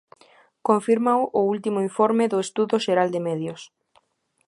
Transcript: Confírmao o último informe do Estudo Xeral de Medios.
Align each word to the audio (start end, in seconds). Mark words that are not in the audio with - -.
Confírmao 0.67 1.21
o 1.39 1.41
último 1.53 1.79
informe 1.89 2.25
do 2.31 2.37
Estudo 2.45 2.75
Xeral 2.85 3.09
de 3.11 3.23
Medios. 3.27 3.61